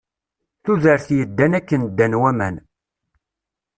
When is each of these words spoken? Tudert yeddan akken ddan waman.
Tudert 0.63 1.07
yeddan 1.17 1.57
akken 1.59 1.81
ddan 1.89 2.13
waman. 2.21 2.55